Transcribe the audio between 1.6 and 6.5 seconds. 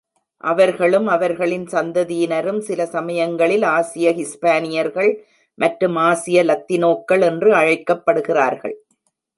சந்ததியினரும் சில சமயங்களில் ஆசிய ஹிஸ்பானியர்கள் மற்றும் ஆசிய